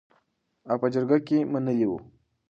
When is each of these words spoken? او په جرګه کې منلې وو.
او 0.69 0.75
په 0.81 0.87
جرګه 0.93 1.17
کې 1.27 1.37
منلې 1.51 1.85
وو. 1.89 1.97